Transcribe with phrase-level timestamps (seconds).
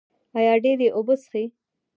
[0.37, 1.45] ایا ډیرې اوبه څښئ؟